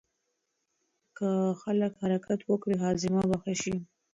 که 1.17 1.27
خلک 1.61 1.91
حرکت 2.01 2.39
وکړي 2.45 2.75
هاضمه 2.83 3.23
به 3.29 3.37
ښه 3.43 3.53
شي. 3.61 3.75